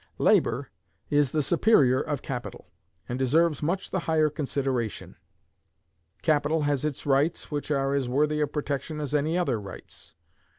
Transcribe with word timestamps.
Labor 0.17 0.71
is 1.11 1.29
the 1.29 1.43
superior 1.43 2.01
of 2.01 2.23
capital, 2.23 2.71
and 3.07 3.19
deserves 3.19 3.61
much 3.61 3.91
the 3.91 3.99
higher 4.09 4.31
consideration. 4.31 5.15
Capital 6.23 6.63
has 6.63 6.83
its 6.83 7.05
rights, 7.05 7.51
which 7.51 7.69
are 7.69 7.93
as 7.93 8.09
worthy 8.09 8.41
of 8.41 8.51
protection 8.51 8.99
as 8.99 9.13
any 9.13 9.37
other 9.37 9.61
rights. 9.61 10.15